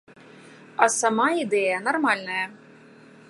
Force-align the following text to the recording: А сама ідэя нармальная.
А 0.85 0.87
сама 0.93 1.27
ідэя 1.43 1.77
нармальная. 1.91 2.45